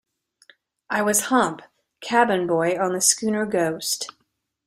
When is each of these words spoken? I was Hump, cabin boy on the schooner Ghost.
I 0.89 1.03
was 1.03 1.25
Hump, 1.25 1.61
cabin 1.99 2.47
boy 2.47 2.75
on 2.75 2.93
the 2.93 3.01
schooner 3.01 3.45
Ghost. 3.45 4.11